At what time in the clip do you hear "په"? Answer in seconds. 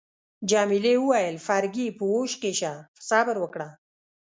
1.97-2.03